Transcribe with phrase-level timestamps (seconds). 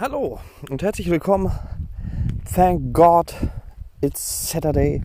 [0.00, 0.38] Hallo
[0.70, 1.50] und herzlich willkommen.
[2.54, 3.34] Thank God
[4.00, 5.02] it's Saturday.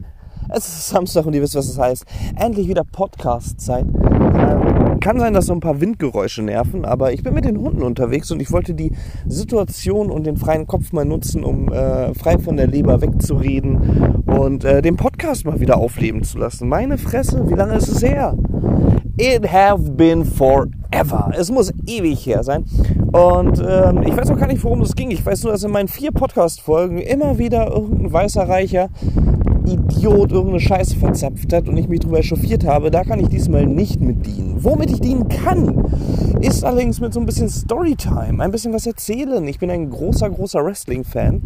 [0.49, 2.05] Es ist Samstag und ihr wisst, was es das heißt.
[2.35, 3.85] Endlich wieder Podcast-Zeit.
[3.85, 7.83] Ähm, kann sein, dass so ein paar Windgeräusche nerven, aber ich bin mit den Hunden
[7.83, 8.93] unterwegs und ich wollte die
[9.27, 14.63] Situation und den freien Kopf mal nutzen, um äh, frei von der Leber wegzureden und
[14.63, 16.69] äh, den Podcast mal wieder aufleben zu lassen.
[16.69, 18.37] Meine Fresse, wie lange ist es her?
[19.17, 21.33] It have been forever.
[21.37, 22.63] Es muss ewig her sein.
[23.11, 25.11] Und ähm, ich weiß auch gar nicht, worum es ging.
[25.11, 28.87] Ich weiß nur, dass in meinen vier Podcast-Folgen immer wieder irgendein weißer Reicher
[29.65, 33.65] Idiot irgendeine Scheiße verzapft hat und ich mich darüber echauffiert habe, da kann ich diesmal
[33.65, 34.63] nicht mit dienen.
[34.63, 35.85] Womit ich dienen kann,
[36.41, 39.47] ist allerdings mit so ein bisschen Storytime, ein bisschen was erzählen.
[39.47, 41.41] Ich bin ein großer, großer Wrestling-Fan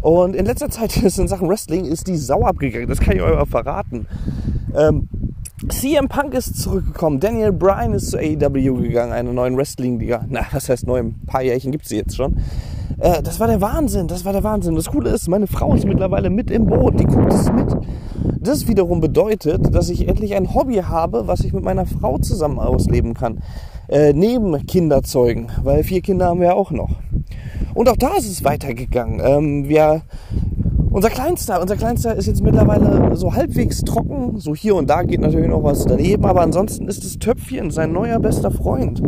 [0.00, 3.22] und in letzter Zeit ist in Sachen Wrestling ist die Sau abgegangen, das kann ich
[3.22, 4.06] euch aber verraten.
[4.74, 5.08] Ähm,
[5.68, 7.20] CM Punk ist zurückgekommen.
[7.20, 10.24] Daniel Bryan ist zu AEW gegangen, einer neuen Wrestling-Liga.
[10.28, 11.00] Na, was heißt neu?
[11.00, 12.38] Ein paar Jährchen gibt es jetzt schon.
[13.00, 14.74] Äh, das war der Wahnsinn, das war der Wahnsinn.
[14.74, 17.76] Das Coole ist, meine Frau ist mittlerweile mit im Boot, die guckt es mit.
[18.38, 22.58] Das wiederum bedeutet, dass ich endlich ein Hobby habe, was ich mit meiner Frau zusammen
[22.58, 23.42] ausleben kann.
[23.88, 26.90] Äh, neben Kinderzeugen, weil vier Kinder haben wir auch noch.
[27.74, 29.20] Und auch da ist es weitergegangen.
[29.22, 30.02] Ähm, wir
[30.90, 34.38] unser Kleinster, unser Kleinster ist jetzt mittlerweile so halbwegs trocken.
[34.38, 37.92] So hier und da geht natürlich noch was daneben, aber ansonsten ist das Töpfchen sein
[37.92, 39.00] neuer bester Freund.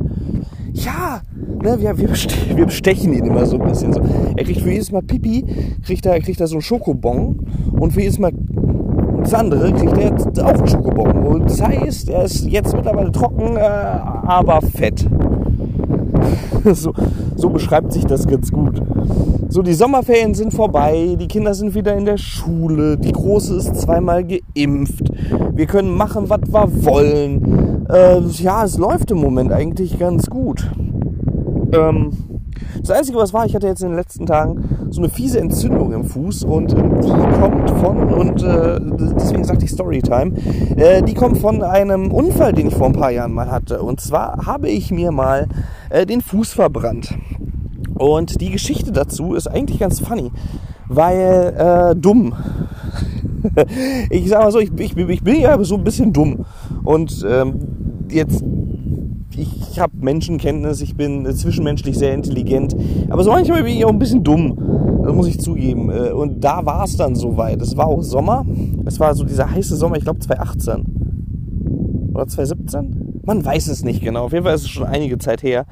[0.73, 1.23] Ja,
[1.63, 3.93] ne, wir, wir, bestechen, wir bestechen ihn immer so ein bisschen.
[3.93, 4.01] So.
[4.37, 5.45] Er kriegt für jedes Mal Pipi,
[5.85, 7.47] kriegt er, kriegt er so einen Schokobon
[7.79, 8.33] und für jedes Mal
[9.23, 11.13] das andere kriegt er jetzt auch einen Schokobon.
[11.25, 15.09] Und das heißt, er ist jetzt mittlerweile trocken, äh, aber fett.
[16.73, 16.93] so,
[17.37, 18.83] so beschreibt sich das ganz gut.
[19.49, 23.77] So, die Sommerferien sind vorbei, die Kinder sind wieder in der Schule, die Große ist
[23.77, 25.13] zweimal geimpft,
[25.53, 27.87] wir können machen, was wir wollen.
[27.89, 30.71] Äh, ja, es läuft im Moment eigentlich ganz gut.
[31.73, 32.11] Ähm,
[32.81, 35.92] das Einzige, was war, ich hatte jetzt in den letzten Tagen so eine fiese Entzündung
[35.92, 38.79] im Fuß und äh, die kommt von, und äh,
[39.17, 40.33] deswegen sagte ich Storytime,
[40.77, 43.83] äh, die kommt von einem Unfall, den ich vor ein paar Jahren mal hatte.
[43.83, 45.48] Und zwar habe ich mir mal
[45.91, 47.14] äh, den Fuß verbrannt.
[47.95, 50.30] Und die Geschichte dazu ist eigentlich ganz funny,
[50.89, 52.35] weil äh, dumm.
[54.11, 56.45] ich sag mal so, ich, ich, ich, bin ja so ein bisschen dumm.
[56.85, 57.61] Und ähm,
[58.08, 58.42] jetzt,
[59.42, 62.77] ich habe Menschenkenntnis, ich bin zwischenmenschlich sehr intelligent,
[63.11, 64.57] aber so manchmal bin ich auch ein bisschen dumm.
[65.05, 65.91] Das muss ich zugeben.
[65.91, 67.61] Äh, und da war es dann soweit.
[67.61, 68.47] Es war auch Sommer.
[68.85, 73.20] Es war so dieser heiße Sommer, ich glaube 2018 oder 2017.
[73.25, 74.25] Man weiß es nicht genau.
[74.25, 75.67] Auf jeden Fall ist es schon einige Zeit her.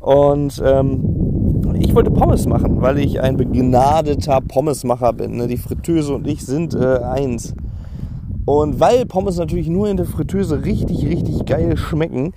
[0.00, 5.36] Und ähm, ich wollte Pommes machen, weil ich ein begnadeter Pommesmacher bin.
[5.36, 5.46] Ne?
[5.46, 7.54] Die Fritteuse und ich sind äh, eins.
[8.44, 12.32] Und weil Pommes natürlich nur in der Fritteuse richtig, richtig geil schmecken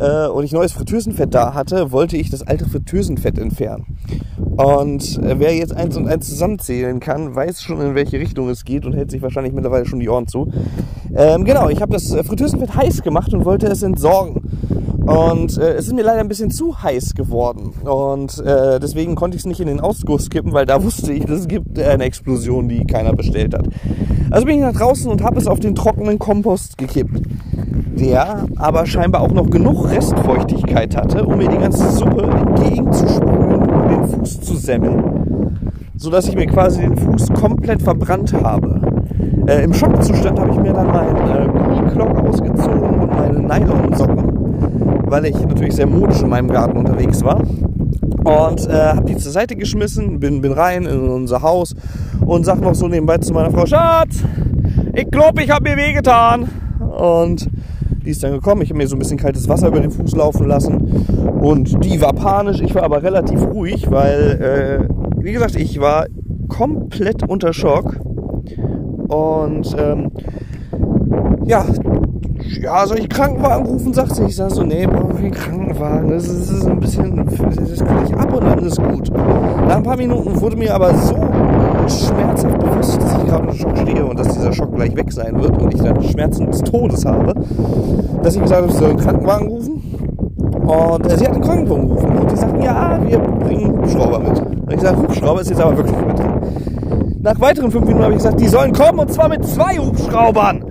[0.00, 3.98] äh, und ich neues Fritteusenfett da hatte, wollte ich das alte Fritteusenfett entfernen.
[4.56, 8.64] Und äh, wer jetzt eins und eins zusammenzählen kann, weiß schon, in welche Richtung es
[8.64, 10.50] geht und hält sich wahrscheinlich mittlerweile schon die Ohren zu.
[11.14, 14.42] Ähm, genau, ich habe das äh, Fritteusenfett heiß gemacht und wollte es entsorgen.
[15.08, 17.72] Und äh, es ist mir leider ein bisschen zu heiß geworden.
[17.84, 21.24] Und äh, deswegen konnte ich es nicht in den Ausguss kippen, weil da wusste ich,
[21.24, 23.66] es gibt eine Explosion, die keiner bestellt hat.
[24.30, 27.22] Also bin ich nach draußen und habe es auf den trockenen Kompost gekippt.
[27.98, 33.90] Der aber scheinbar auch noch genug Restfeuchtigkeit hatte, um mir die ganze Suppe entgegenzusprühen und
[33.90, 35.60] den Fuß zu semmeln.
[35.96, 38.80] Sodass ich mir quasi den Fuß komplett verbrannt habe.
[39.46, 44.38] Äh, Im Schockzustand habe ich mir dann meinen äh, ausgezogen und meine Nylonsocken
[45.10, 47.40] weil ich natürlich sehr modisch in meinem Garten unterwegs war.
[47.40, 51.74] Und äh, habe die zur Seite geschmissen, bin, bin rein in unser Haus
[52.24, 54.22] und sag noch so nebenbei zu meiner Frau, Schatz,
[54.94, 56.48] ich glaube, ich habe mir wehgetan.
[56.80, 57.48] Und
[58.08, 60.16] die ist dann gekommen, ich habe mir so ein bisschen kaltes Wasser über den Fuß
[60.16, 60.76] laufen lassen.
[61.42, 66.06] Und die war panisch, ich war aber relativ ruhig, weil, äh, wie gesagt, ich war
[66.48, 68.00] komplett unter Schock.
[69.08, 70.10] Und ähm,
[71.44, 71.66] ja,
[72.62, 74.24] ja, soll ich Krankenwagen rufen, sagt sie.
[74.24, 76.08] Ich sage so, nee, brauchen wir einen Krankenwagen.
[76.08, 79.12] Das ist, das ist ein bisschen, das kann ich ab und dann ist gut.
[79.12, 81.14] Nach ein paar Minuten wurde mir aber so
[81.90, 85.40] schmerzhaft bewusst, dass ich gerade unter Schock stehe und dass dieser Schock gleich weg sein
[85.40, 87.34] wird und ich dann Schmerzen des Todes habe,
[88.22, 89.82] dass ich gesagt habe, ich soll einen Krankenwagen rufen.
[90.66, 94.38] Und äh, sie hat einen Krankenwagen gerufen und die sagten, ja, wir bringen Hubschrauber mit.
[94.38, 96.32] Und ich sage, Hubschrauber ist jetzt aber wirklich mit drin.
[97.22, 100.64] Nach weiteren fünf Minuten habe ich gesagt, die sollen kommen und zwar mit zwei Hubschraubern.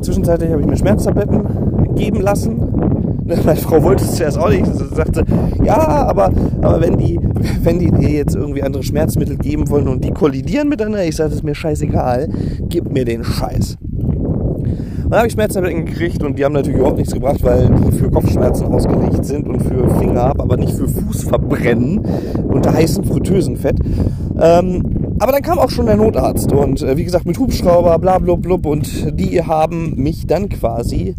[0.00, 2.65] Zwischenzeitlich habe ich mir Schmerztabletten geben lassen.
[3.44, 4.66] Meine Frau wollte es zuerst auch nicht.
[4.66, 5.24] Sie sagte,
[5.64, 6.30] ja, aber,
[6.62, 7.18] aber wenn, die,
[7.62, 11.30] wenn die dir jetzt irgendwie andere Schmerzmittel geben wollen und die kollidieren miteinander, ich sage,
[11.30, 12.28] das ist mir scheißegal,
[12.68, 13.78] gib mir den Scheiß.
[15.06, 17.96] Und da habe ich Schmerztabletten gekriegt und die haben natürlich überhaupt nichts gebracht, weil die
[17.96, 22.00] für Kopfschmerzen ausgelegt sind und für Finger, aber nicht für Fußverbrennen
[22.48, 23.78] unter heißem Fritteusenfett.
[24.40, 24.82] Ähm,
[25.18, 28.34] aber dann kam auch schon der Notarzt und äh, wie gesagt mit Hubschrauber, bla bla
[28.34, 31.14] blub und die haben mich dann quasi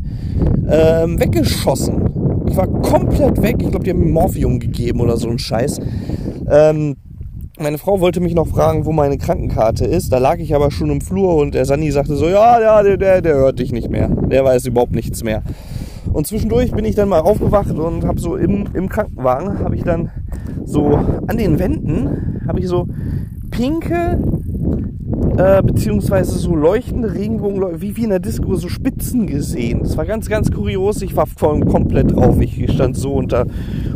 [0.70, 2.46] ähm, weggeschossen.
[2.48, 3.58] Ich war komplett weg.
[3.60, 5.80] Ich glaube, die haben mir Morphium gegeben oder so ein Scheiß.
[6.50, 6.96] Ähm,
[7.60, 10.14] meine Frau wollte mich noch fragen, wo meine Krankenkarte ist.
[10.14, 12.98] Da lag ich aber schon im Flur und der Sani sagte so, ja, ja, der,
[12.98, 14.10] der, der hört dich nicht mehr.
[14.10, 15.42] Der weiß überhaupt nichts mehr.
[16.14, 19.84] Und zwischendurch bin ich dann mal aufgewacht und habe so im, im Krankenwagen, habe ich
[19.84, 20.12] dann
[20.66, 22.88] so an den Wänden, habe ich so
[23.58, 24.20] pinke
[25.38, 29.80] äh, beziehungsweise so leuchtende Regenbogen, wie, wie in der Disco, so Spitzen gesehen.
[29.82, 31.02] Das war ganz, ganz kurios.
[31.02, 32.40] Ich war voll komplett drauf.
[32.40, 33.46] Ich stand so unter,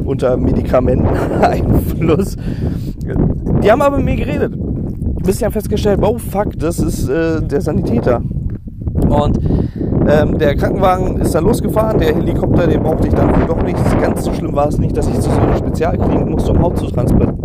[0.04, 2.38] unter Medikamenteneinfluss.
[3.64, 4.54] Die haben aber mit mir geredet.
[5.24, 8.24] Bis sie haben festgestellt, oh fuck, das ist äh, der Sanitäter.
[9.10, 9.40] Und
[10.08, 13.78] ähm, der Krankenwagen ist dann losgefahren, der Helikopter, den brauchte ich dann doch nicht.
[14.02, 16.80] Ganz so schlimm war es nicht, dass ich zu so einer Spezialklinik musste, um Haut
[16.80, 17.41] zu transplantieren.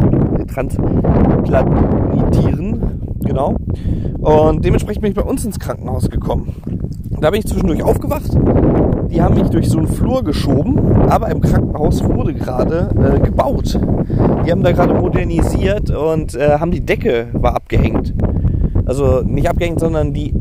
[3.25, 3.55] Genau.
[4.21, 6.55] Und dementsprechend bin ich bei uns ins Krankenhaus gekommen.
[7.21, 8.31] Da bin ich zwischendurch aufgewacht.
[9.11, 13.79] Die haben mich durch so einen Flur geschoben, aber im Krankenhaus wurde gerade äh, gebaut.
[14.45, 18.15] Die haben da gerade modernisiert und äh, haben die Decke war abgehängt.
[18.85, 20.35] Also nicht abgehängt, sondern die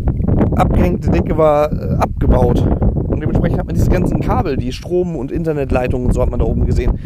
[0.56, 2.62] abgehängte Decke war äh, abgebaut.
[3.08, 6.40] Und dementsprechend hat man diese ganzen Kabel, die Strom- und Internetleitungen und so hat man
[6.40, 7.00] da oben gesehen.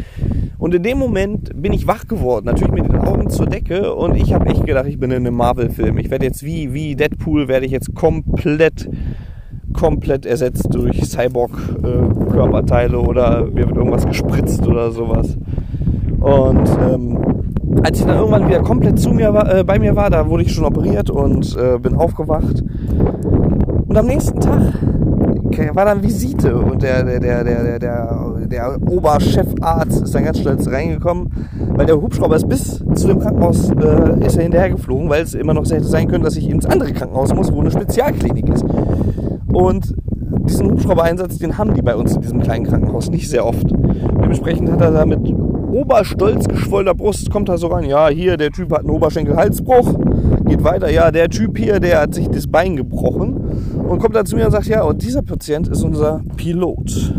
[0.60, 4.14] Und in dem Moment bin ich wach geworden, natürlich mit den Augen zur Decke und
[4.14, 5.96] ich habe echt gedacht, ich bin in einem Marvel-Film.
[5.96, 8.90] Ich werde jetzt wie, wie Deadpool, werde ich jetzt komplett,
[9.72, 15.38] komplett ersetzt durch Cyborg-Körperteile äh, oder mir wird irgendwas gespritzt oder sowas.
[16.20, 17.18] Und ähm,
[17.82, 20.42] als ich dann irgendwann wieder komplett zu mir war, äh, bei mir war, da wurde
[20.42, 22.62] ich schon operiert und äh, bin aufgewacht.
[23.88, 24.74] Und am nächsten Tag
[25.74, 30.68] war dann Visite und der, der, der, der, der, der Oberchefarzt ist dann ganz stolz
[30.68, 31.30] reingekommen,
[31.74, 35.54] weil der Hubschrauber ist bis zu dem Krankenhaus äh, ist er hinterhergeflogen, weil es immer
[35.54, 38.64] noch hätte sein können, dass ich ins andere Krankenhaus muss, wo eine Spezialklinik ist.
[39.52, 39.94] Und
[40.46, 43.70] diesen Hubschrauber-Einsatz, den haben die bei uns in diesem kleinen Krankenhaus nicht sehr oft.
[43.70, 45.20] Dementsprechend hat er da mit
[45.72, 49.94] oberstolz geschwollener Brust, kommt er so rein, ja, hier, der Typ hat einen Oberschenkel-Halsbruch,
[50.50, 53.36] geht weiter, ja, der Typ hier, der hat sich das Bein gebrochen
[53.88, 57.14] und kommt dann zu mir und sagt, ja, und dieser Patient ist unser Pilot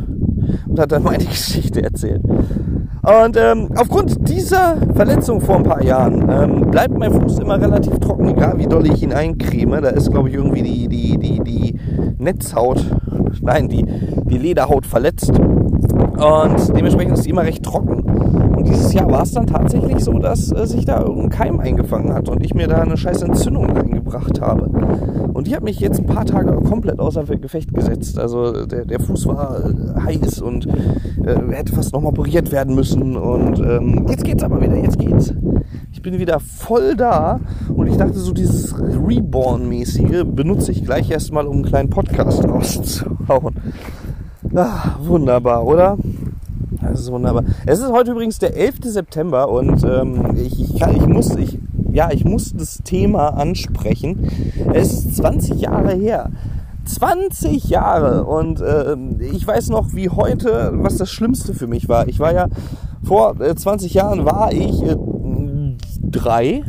[0.67, 2.21] und hat dann meine Geschichte erzählt.
[2.23, 7.97] Und ähm, aufgrund dieser Verletzung vor ein paar Jahren ähm, bleibt mein Fuß immer relativ
[7.99, 9.81] trocken, egal wie doll ich ihn eincreme.
[9.81, 11.79] Da ist, glaube ich, irgendwie die, die, die, die
[12.19, 12.85] Netzhaut,
[13.41, 13.85] nein, die,
[14.25, 15.31] die Lederhaut verletzt.
[15.31, 18.03] Und dementsprechend ist sie immer recht trocken.
[18.61, 22.13] Und dieses Jahr war es dann tatsächlich so, dass äh, sich da irgendein Keim eingefangen
[22.13, 24.67] hat und ich mir da eine scheiß Entzündung reingebracht habe.
[25.33, 28.19] Und die hat mich jetzt ein paar Tage komplett außer Gefecht gesetzt.
[28.19, 33.17] Also der, der Fuß war äh, heiß und äh, hätte fast nochmal operiert werden müssen.
[33.17, 35.33] Und ähm, jetzt geht's aber wieder, jetzt geht's.
[35.91, 37.39] Ich bin wieder voll da
[37.75, 43.55] und ich dachte, so dieses Reborn-mäßige benutze ich gleich erstmal, um einen kleinen Podcast rauszuhauen.
[44.53, 45.97] Ah, wunderbar, oder?
[46.91, 47.45] Das ist wunderbar.
[47.65, 48.79] Es ist heute übrigens der 11.
[48.83, 51.57] September und ähm, ich, ich, ich muss, ich,
[51.91, 54.29] ja, ich muss das Thema ansprechen.
[54.73, 56.31] Es ist 20 Jahre her.
[56.83, 58.97] 20 Jahre und äh,
[59.31, 62.09] ich weiß noch wie heute, was das Schlimmste für mich war.
[62.09, 62.47] Ich war ja
[63.03, 64.97] vor äh, 20 Jahren war ich äh,
[66.01, 66.63] drei.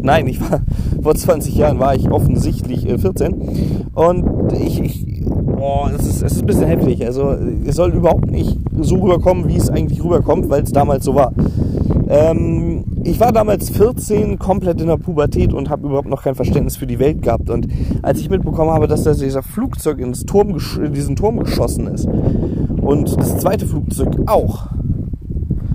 [0.00, 0.62] Nein, ich war
[1.02, 5.26] vor 20 Jahren war ich offensichtlich 14 äh, und ich, ich
[5.58, 7.04] oh, es ist, es ist ein bisschen heftig.
[7.04, 7.36] Also
[7.66, 11.32] es soll überhaupt nicht so rüberkommen, wie es eigentlich rüberkommt, weil es damals so war.
[12.08, 16.76] Ähm, ich war damals 14, komplett in der Pubertät und habe überhaupt noch kein Verständnis
[16.76, 17.50] für die Welt gehabt.
[17.50, 17.68] Und
[18.02, 22.08] als ich mitbekommen habe, dass da dieser Flugzeug ins Turm, in diesen Turm geschossen ist
[22.80, 24.68] und das zweite Flugzeug auch,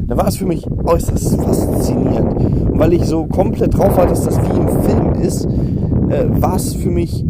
[0.08, 2.72] da war es für mich äußerst faszinierend.
[2.72, 6.56] Und weil ich so komplett drauf war, dass das wie im Film ist, äh, war
[6.56, 7.24] es für mich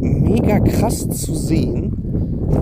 [0.00, 1.97] mega krass zu sehen,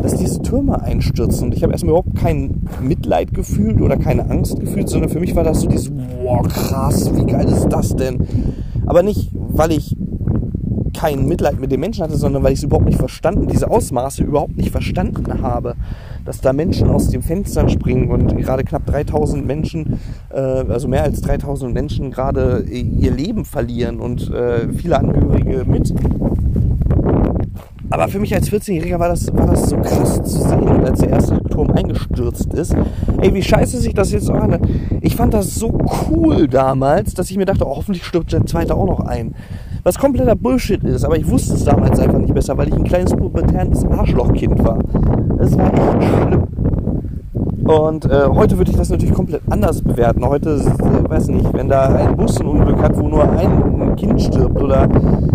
[0.03, 1.49] dass diese Türme einstürzen.
[1.49, 5.35] Und ich habe erstmal überhaupt kein Mitleid gefühlt oder keine Angst gefühlt, sondern für mich
[5.35, 5.91] war das so dieses,
[6.23, 8.27] wow, krass, wie geil ist das denn?
[8.87, 9.97] Aber nicht, weil ich
[10.97, 14.25] kein Mitleid mit den Menschen hatte, sondern weil ich es überhaupt nicht verstanden, diese Ausmaße
[14.25, 15.75] überhaupt nicht verstanden habe.
[16.25, 20.01] Dass da Menschen aus den Fenstern springen und gerade knapp 3000 Menschen,
[20.31, 25.93] äh, also mehr als 3000 Menschen gerade ihr Leben verlieren und äh, viele Angehörige mit.
[27.97, 31.09] Aber für mich als 14-Jähriger war das, war das so krass zu sehen, als der
[31.09, 32.77] erste Turm eingestürzt ist.
[33.23, 34.59] Ey, wie scheiße sich das jetzt auch an.
[35.01, 35.73] Ich fand das so
[36.11, 39.35] cool damals, dass ich mir dachte, oh, hoffentlich stirbt der zweite auch noch ein.
[39.83, 42.85] Was kompletter Bullshit ist, aber ich wusste es damals einfach nicht besser, weil ich ein
[42.85, 44.79] kleines pubertäres Arschlochkind war.
[45.39, 46.47] Das war echt schlimm.
[47.67, 50.23] Und äh, heute würde ich das natürlich komplett anders bewerten.
[50.23, 54.21] Heute, äh, weiß nicht, wenn da ein Bus ein Unglück hat, wo nur ein Kind
[54.21, 54.89] stirbt oder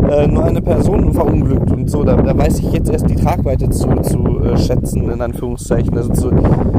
[0.10, 3.70] äh, nur eine Person verunglückt und so, da, da weiß ich jetzt erst die Tragweite
[3.70, 6.32] zu, zu äh, schätzen, in Anführungszeichen, also zu,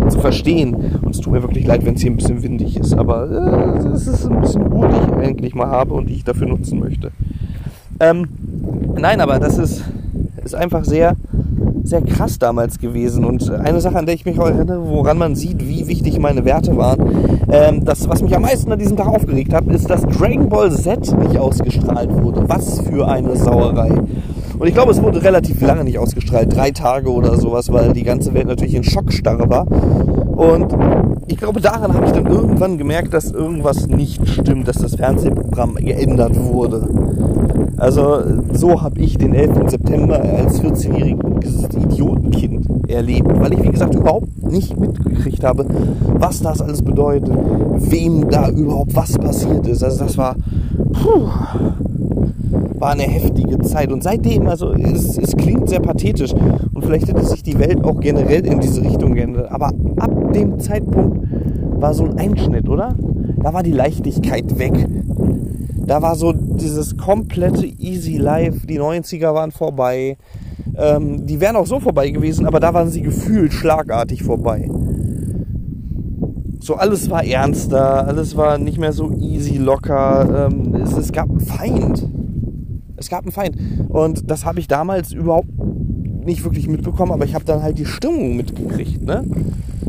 [0.08, 0.74] zu verstehen.
[1.02, 3.88] Und es tut mir wirklich leid, wenn es hier ein bisschen windig ist, aber äh,
[3.88, 6.78] es ist ein bisschen Ruhe, die ich eigentlich mal habe und die ich dafür nutzen
[6.80, 7.10] möchte.
[8.00, 8.28] Ähm,
[8.98, 9.84] nein, aber das ist,
[10.44, 11.16] ist einfach sehr
[11.82, 13.24] sehr krass damals gewesen.
[13.24, 16.44] Und eine Sache, an der ich mich auch erinnere, woran man sieht, wie wichtig meine
[16.44, 20.02] Werte waren, ähm, das, was mich am meisten an diesem Tag aufgeregt hat, ist, dass
[20.02, 22.48] Dragon Ball Z nicht ausgestrahlt wurde.
[22.48, 23.90] Was für eine Sauerei.
[24.58, 28.04] Und ich glaube, es wurde relativ lange nicht ausgestrahlt, drei Tage oder sowas, weil die
[28.04, 29.66] ganze Welt natürlich in Schockstarre war.
[30.36, 30.74] Und
[31.28, 35.74] ich glaube, daran habe ich dann irgendwann gemerkt, dass irgendwas nicht stimmt, dass das Fernsehprogramm
[35.76, 36.88] geändert wurde.
[37.76, 38.22] Also
[38.52, 39.70] so habe ich den 11.
[39.70, 45.66] September als 14-jähriges Idiotenkind erlebt, weil ich, wie gesagt, überhaupt nicht mitgekriegt habe,
[46.14, 47.34] was das alles bedeutet,
[47.76, 49.82] wem da überhaupt was passiert ist.
[49.82, 50.36] Also das war,
[50.92, 51.28] puh,
[52.82, 53.92] war eine heftige Zeit.
[53.92, 58.00] Und seitdem, also es, es klingt sehr pathetisch und vielleicht hätte sich die Welt auch
[58.00, 59.52] generell in diese Richtung geändert.
[59.52, 61.28] Aber ab dem Zeitpunkt
[61.80, 62.96] war so ein Einschnitt, oder?
[63.36, 64.72] Da war die Leichtigkeit weg.
[65.86, 68.66] Da war so dieses komplette Easy Life.
[68.66, 70.16] Die 90er waren vorbei.
[70.76, 74.68] Ähm, die wären auch so vorbei gewesen, aber da waren sie gefühlt schlagartig vorbei.
[76.58, 80.48] So alles war ernster, alles war nicht mehr so easy, locker.
[80.50, 82.08] Ähm, es, es gab einen Feind.
[83.02, 83.56] Es gab einen Feind.
[83.88, 85.48] Und das habe ich damals überhaupt
[86.24, 89.02] nicht wirklich mitbekommen, aber ich habe dann halt die Stimmung mitgekriegt.
[89.02, 89.24] Ne?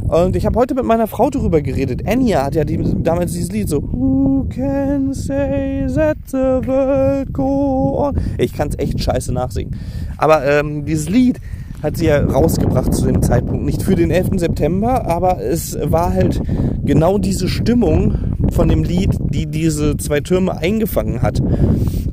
[0.07, 2.05] Und ich habe heute mit meiner Frau darüber geredet.
[2.05, 8.07] Enya hat ja die, damals dieses Lied so Who can say that the world go
[8.07, 8.15] on?
[8.39, 9.75] Ich kann es echt scheiße nachsingen.
[10.17, 11.39] Aber ähm, dieses Lied
[11.83, 13.63] hat sie ja rausgebracht zu dem Zeitpunkt.
[13.63, 14.39] Nicht für den 11.
[14.39, 16.41] September, aber es war halt
[16.83, 18.15] genau diese Stimmung
[18.51, 21.41] von dem Lied, die diese zwei Türme eingefangen hat.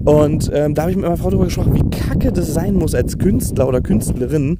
[0.05, 2.95] Und ähm, da habe ich mit meiner Frau darüber gesprochen, wie kacke das sein muss
[2.95, 4.59] als Künstler oder Künstlerin,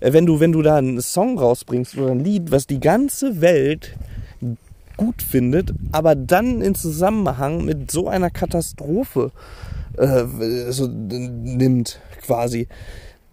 [0.00, 3.40] äh, wenn du, wenn du da einen Song rausbringst oder ein Lied, was die ganze
[3.40, 3.96] Welt
[4.96, 9.30] gut findet, aber dann in Zusammenhang mit so einer Katastrophe
[9.96, 10.24] äh,
[10.70, 12.68] so nimmt, quasi.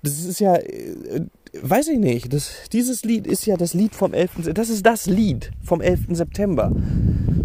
[0.04, 1.22] Das ist ja, äh,
[1.62, 4.54] weiß ich nicht, das, dieses Lied ist ja das Lied vom 11.
[4.54, 6.08] Das ist das Lied vom 11.
[6.12, 6.72] September.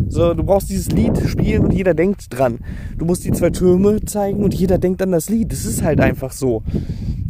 [0.08, 2.58] So, du brauchst dieses Lied spielen und jeder denkt dran.
[2.98, 5.52] Du musst die zwei Türme zeigen und jeder denkt an das Lied.
[5.52, 6.62] Das ist halt einfach so.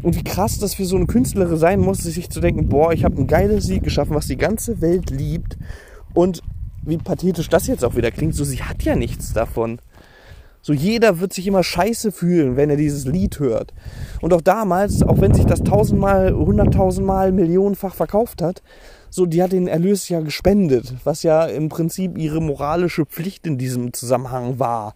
[0.02, 3.04] Und wie krass das für so eine Künstlerin sein muss, sich zu denken, boah, ich
[3.04, 5.56] habe ein geiles Lied geschaffen, was die ganze Welt liebt.
[6.12, 6.42] Und
[6.84, 9.78] wie pathetisch das jetzt auch wieder klingt, so sie hat ja nichts davon.
[10.62, 13.74] So jeder wird sich immer scheiße fühlen, wenn er dieses Lied hört.
[14.20, 18.62] Und auch damals, auch wenn sich das tausendmal, hunderttausendmal, millionenfach verkauft hat,
[19.14, 23.58] so, die hat den Erlös ja gespendet, was ja im Prinzip ihre moralische Pflicht in
[23.58, 24.94] diesem Zusammenhang war.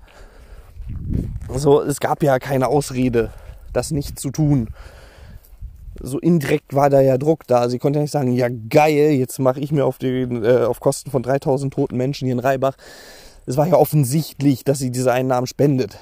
[1.54, 3.30] So, es gab ja keine Ausrede,
[3.74, 4.68] das nicht zu tun.
[6.00, 7.68] So indirekt war da ja Druck da.
[7.68, 10.80] Sie konnte ja nicht sagen, ja geil, jetzt mache ich mir auf, den, äh, auf
[10.80, 12.76] Kosten von 3000 toten Menschen hier in Reibach.
[13.46, 15.98] Es war ja offensichtlich, dass sie diese Einnahmen spendet.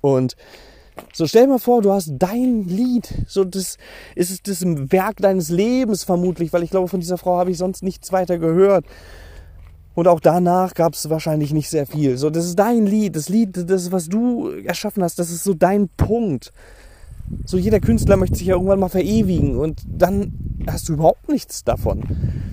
[0.00, 0.36] Und
[1.12, 3.24] so stell mal vor, du hast dein Lied.
[3.26, 3.78] So, das
[4.14, 7.82] ist das Werk deines Lebens vermutlich, weil ich glaube, von dieser Frau habe ich sonst
[7.82, 8.84] nichts weiter gehört.
[9.94, 12.16] Und auch danach gab es wahrscheinlich nicht sehr viel.
[12.16, 15.54] So, das ist dein Lied, das Lied, das, was du erschaffen hast, das ist so
[15.54, 16.52] dein Punkt.
[17.44, 20.32] So, jeder Künstler möchte sich ja irgendwann mal verewigen und dann
[20.66, 22.02] hast du überhaupt nichts davon.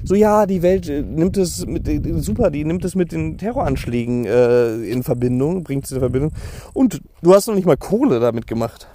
[0.04, 3.38] So, ja, die Welt äh, nimmt es mit, äh, super, die nimmt es mit den
[3.38, 6.32] Terroranschlägen äh, in Verbindung, bringt es in Verbindung.
[6.74, 8.88] Und du hast noch nicht mal Kohle damit gemacht.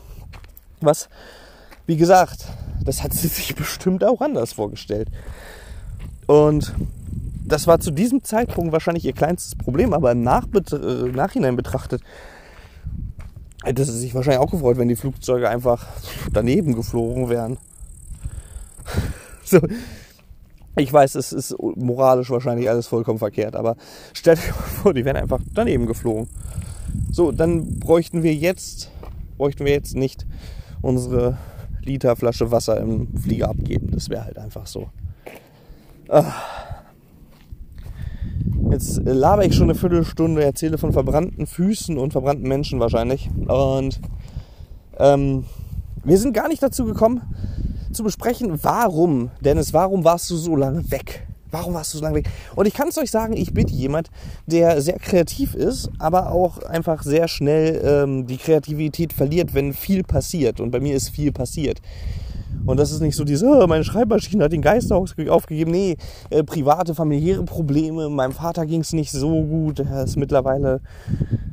[0.81, 1.09] Was,
[1.87, 2.47] wie gesagt,
[2.85, 5.09] das hat sie sich bestimmt auch anders vorgestellt.
[6.27, 6.75] Und
[7.47, 12.03] das war zu diesem Zeitpunkt wahrscheinlich ihr kleinstes Problem, aber im äh, Nachhinein betrachtet
[13.65, 15.87] hätte sie sich wahrscheinlich auch gefreut, wenn die Flugzeuge einfach
[16.33, 17.59] daneben geflogen wären.
[19.45, 19.61] so.
[20.77, 23.77] Ich weiß, es ist moralisch wahrscheinlich alles vollkommen verkehrt, aber
[24.13, 26.29] stell dir vor, die wären einfach daneben geflogen.
[27.13, 28.91] So, dann bräuchten wir jetzt,
[29.37, 30.27] bräuchten wir jetzt nicht
[30.83, 31.39] unsere
[31.83, 33.91] Literflasche Wasser im Flieger abgeben.
[33.93, 34.89] Das wäre halt einfach so.
[36.09, 36.33] Ah.
[38.75, 43.31] Jetzt laber ich schon eine Viertelstunde, erzähle von verbrannten Füßen und verbrannten Menschen wahrscheinlich.
[43.47, 44.01] Und
[44.99, 45.45] ähm,
[46.03, 47.23] wir sind gar nicht dazu gekommen,
[47.93, 51.25] zu besprechen, warum, Dennis, warum warst du so lange weg?
[51.53, 52.29] Warum warst du so lange weg?
[52.57, 54.11] Und ich kann es euch sagen, ich bin jemand,
[54.47, 60.03] der sehr kreativ ist, aber auch einfach sehr schnell ähm, die Kreativität verliert, wenn viel
[60.03, 60.59] passiert.
[60.59, 61.81] Und bei mir ist viel passiert.
[62.67, 65.71] Und das ist nicht so dieses, oh, meine Schreibmaschine hat den Geist aufgegeben.
[65.71, 65.97] Nee,
[66.31, 68.09] äh, private, familiäre Probleme.
[68.09, 69.81] Meinem Vater ging es nicht so gut.
[69.81, 70.81] Er ist mittlerweile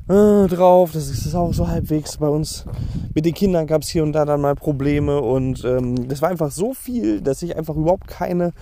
[0.08, 0.92] äh, drauf.
[0.94, 2.66] Das ist auch so halbwegs bei uns.
[3.14, 5.22] Mit den Kindern gab es hier und da dann mal Probleme.
[5.22, 8.54] Und ähm, das war einfach so viel, dass ich einfach überhaupt keine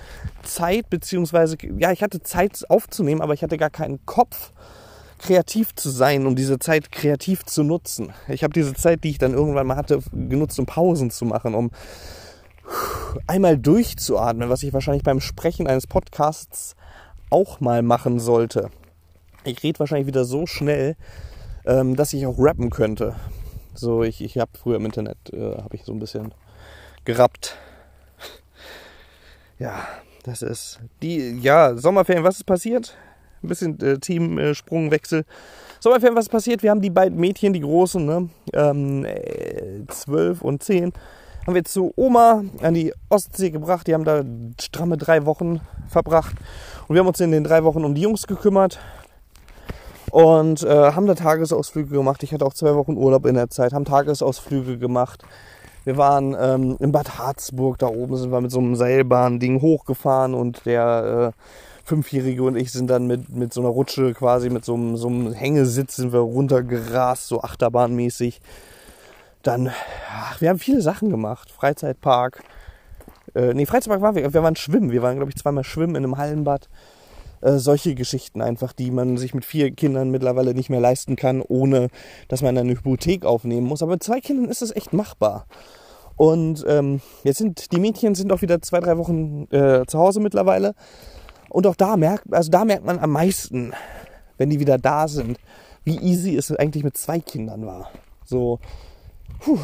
[0.43, 4.51] Zeit, beziehungsweise, ja, ich hatte Zeit aufzunehmen, aber ich hatte gar keinen Kopf
[5.19, 8.11] kreativ zu sein, um diese Zeit kreativ zu nutzen.
[8.27, 11.53] Ich habe diese Zeit, die ich dann irgendwann mal hatte, genutzt, um Pausen zu machen,
[11.53, 11.71] um
[13.27, 16.75] einmal durchzuatmen, was ich wahrscheinlich beim Sprechen eines Podcasts
[17.29, 18.69] auch mal machen sollte.
[19.43, 20.95] Ich rede wahrscheinlich wieder so schnell,
[21.65, 23.15] ähm, dass ich auch rappen könnte.
[23.73, 26.33] So, ich, ich habe früher im Internet, äh, habe ich so ein bisschen
[27.05, 27.57] gerappt.
[29.57, 29.85] Ja,
[30.23, 32.95] das ist die, ja, Sommerferien, was ist passiert?
[33.43, 35.19] Ein bisschen äh, Teamsprungwechsel.
[35.19, 35.23] Äh,
[35.81, 36.63] Sommerferien, was ist passiert?
[36.63, 39.05] Wir haben die beiden Mädchen, die großen, ne, ähm,
[39.87, 40.93] 12 und 10,
[41.45, 43.87] haben wir zu Oma an die Ostsee gebracht.
[43.87, 44.23] Die haben da
[44.61, 46.35] stramme drei Wochen verbracht.
[46.87, 48.79] Und wir haben uns in den drei Wochen um die Jungs gekümmert
[50.11, 52.23] und äh, haben da Tagesausflüge gemacht.
[52.23, 55.23] Ich hatte auch zwei Wochen Urlaub in der Zeit, haben Tagesausflüge gemacht.
[55.85, 60.33] Wir waren ähm, in Bad Harzburg, da oben sind wir mit so einem Seilbahn-Ding hochgefahren
[60.33, 61.41] und der äh,
[61.85, 65.07] Fünfjährige und ich sind dann mit, mit so einer Rutsche quasi, mit so einem, so
[65.07, 68.41] einem Hängesitz sind wir runtergerast, so achterbahnmäßig.
[69.41, 69.71] Dann,
[70.09, 71.51] ach, wir haben viele Sachen gemacht.
[71.51, 72.43] Freizeitpark.
[73.35, 74.33] Äh, nee, Freizeitpark waren wir.
[74.33, 74.91] Wir waren schwimmen.
[74.91, 76.69] Wir waren, glaube ich, zweimal schwimmen in einem Hallenbad.
[77.41, 81.41] Äh, solche Geschichten einfach, die man sich mit vier Kindern mittlerweile nicht mehr leisten kann,
[81.41, 81.87] ohne
[82.27, 83.81] dass man eine Hypothek aufnehmen muss.
[83.81, 85.45] Aber mit zwei Kindern ist das echt machbar.
[86.15, 90.19] Und ähm, jetzt sind die Mädchen sind auch wieder zwei, drei Wochen äh, zu Hause
[90.19, 90.75] mittlerweile.
[91.47, 93.73] Und auch da merkt, also da merkt man am meisten,
[94.37, 95.39] wenn die wieder da sind,
[95.85, 97.89] wie easy es eigentlich mit zwei Kindern war.
[98.25, 98.59] So,
[99.39, 99.57] Puh,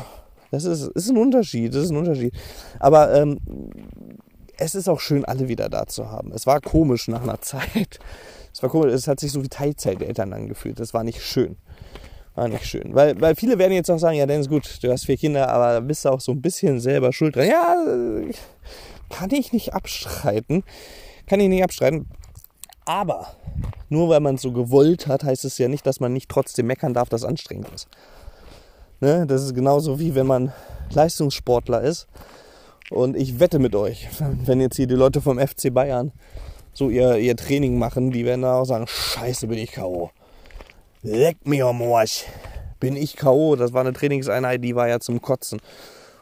[0.56, 2.34] das ist, ist ein Unterschied, das ist ein Unterschied.
[2.80, 3.40] Aber ähm,
[4.58, 6.32] es ist auch schön, alle wieder da zu haben.
[6.32, 8.00] Es war komisch nach einer Zeit.
[8.54, 10.80] Es war komisch, es hat sich so wie Teilzeiteltern angefühlt.
[10.80, 11.58] Das war nicht schön.
[12.36, 12.96] War nicht schön.
[12.96, 15.50] Weil, weil viele werden jetzt auch sagen, ja, dann ist gut, du hast vier Kinder,
[15.50, 17.48] aber bist du auch so ein bisschen selber schuld dran.
[17.48, 17.76] Ja,
[19.10, 20.64] kann ich nicht abstreiten.
[21.28, 22.08] Kann ich nicht abstreiten.
[22.86, 23.36] Aber
[23.90, 26.68] nur weil man es so gewollt hat, heißt es ja nicht, dass man nicht trotzdem
[26.68, 27.88] meckern darf, dass es anstrengend ist.
[29.00, 29.26] Ne?
[29.28, 30.52] Das ist genauso wie wenn man
[30.92, 32.08] Leistungssportler ist.
[32.90, 34.08] Und ich wette mit euch,
[34.46, 36.12] wenn jetzt hier die Leute vom FC Bayern
[36.74, 40.12] so ihr, ihr Training machen, die werden dann auch sagen, scheiße, bin ich K.O.
[41.04, 42.26] Leck mir am Arsch.
[42.80, 43.56] Bin ich K.O.
[43.56, 45.62] Das war eine Trainingseinheit, die war ja zum Kotzen.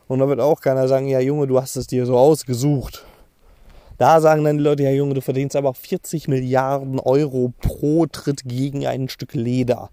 [0.07, 3.03] Und da wird auch keiner sagen, ja Junge, du hast es dir so ausgesucht.
[3.97, 8.43] Da sagen dann die Leute, ja Junge, du verdienst aber 40 Milliarden Euro pro Tritt
[8.45, 9.89] gegen ein Stück Leder.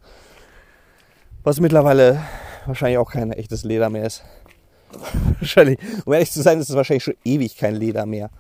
[1.43, 2.21] Was mittlerweile
[2.67, 4.25] wahrscheinlich auch kein echtes Leder mehr ist.
[5.39, 8.31] wahrscheinlich, um ehrlich zu sein, ist es wahrscheinlich schon ewig kein Leder mehr.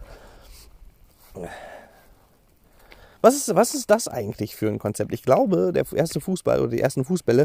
[3.23, 5.13] Was ist, was ist das eigentlich für ein Konzept?
[5.13, 7.45] Ich glaube, der erste Fußball oder die ersten Fußbälle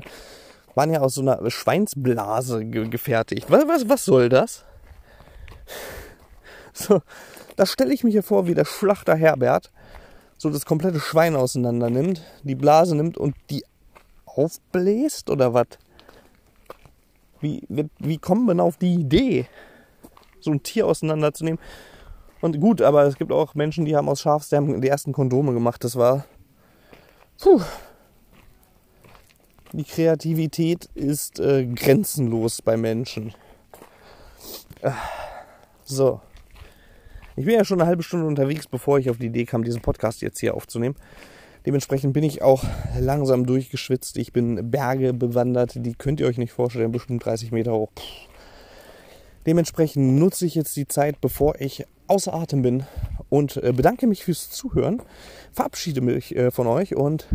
[0.73, 3.47] waren ja aus so einer Schweinsblase ge gefertigt.
[3.49, 4.63] Was, was, was soll das?
[6.77, 7.01] So,
[7.55, 9.71] da stelle ich mir hier vor, wie der Schlachter Herbert
[10.37, 13.63] so das komplette Schwein auseinander nimmt, die Blase nimmt und die
[14.25, 15.67] aufbläst oder was?
[17.45, 19.45] Wie, wie kommen wir auf die Idee,
[20.39, 21.59] so ein Tier auseinanderzunehmen?
[22.41, 25.83] Und gut, aber es gibt auch Menschen, die haben aus Schafsterben die ersten Kondome gemacht.
[25.83, 26.25] Das war.
[27.39, 27.61] Puh.
[29.73, 33.33] Die Kreativität ist äh, grenzenlos bei Menschen.
[34.81, 34.91] Äh,
[35.83, 36.21] so.
[37.35, 39.81] Ich bin ja schon eine halbe Stunde unterwegs, bevor ich auf die Idee kam, diesen
[39.81, 40.95] Podcast jetzt hier aufzunehmen.
[41.65, 42.63] Dementsprechend bin ich auch
[42.99, 44.17] langsam durchgeschwitzt.
[44.17, 47.89] Ich bin Berge bewandert, die könnt ihr euch nicht vorstellen, bestimmt 30 Meter hoch.
[49.45, 52.83] Dementsprechend nutze ich jetzt die Zeit, bevor ich außer Atem bin
[53.29, 55.01] und äh, bedanke mich fürs Zuhören,
[55.51, 57.27] verabschiede mich äh, von euch und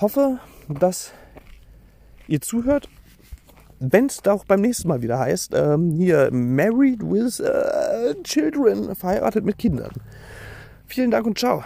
[0.00, 1.12] hoffe, dass
[2.28, 2.88] ihr zuhört.
[3.78, 9.44] Wenn es auch beim nächsten Mal wieder heißt, ähm, hier Married with uh, Children, verheiratet
[9.44, 9.90] mit Kindern.
[10.86, 11.62] Vielen Dank und ciao.